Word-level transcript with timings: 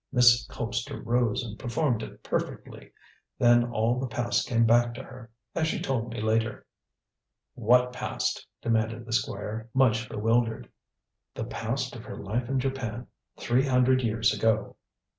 Miss 0.11 0.47
Colpster 0.47 0.99
rose 1.05 1.43
and 1.43 1.59
performed 1.59 2.01
it 2.01 2.23
perfectly. 2.23 2.91
Then 3.37 3.65
all 3.65 3.99
the 3.99 4.07
past 4.07 4.47
came 4.47 4.65
back 4.65 4.95
to 4.95 5.03
her, 5.03 5.29
as 5.53 5.67
she 5.67 5.79
told 5.79 6.09
me 6.11 6.19
later." 6.19 6.65
"What 7.53 7.93
past?" 7.93 8.47
demanded 8.63 9.05
the 9.05 9.13
Squire, 9.13 9.69
much 9.75 10.09
bewildered. 10.09 10.67
"The 11.35 11.43
past 11.45 11.95
of 11.95 12.03
her 12.05 12.17
life 12.17 12.49
in 12.49 12.59
Japan, 12.59 13.05
three 13.37 13.67
hundred 13.67 14.01
years 14.01 14.33
ago." 14.33 14.75